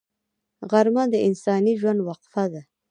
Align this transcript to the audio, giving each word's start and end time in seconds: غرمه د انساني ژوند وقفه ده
غرمه 0.69 1.03
د 1.13 1.15
انساني 1.27 1.73
ژوند 1.81 1.99
وقفه 2.07 2.43
ده 2.53 2.61